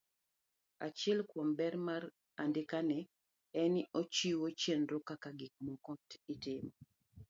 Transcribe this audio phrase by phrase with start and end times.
[0.85, 2.03] Achiel kuom ber mar
[2.43, 2.99] andikani
[3.61, 5.91] en ni ochiwo chenro kaka gik moko
[6.33, 6.71] itimo.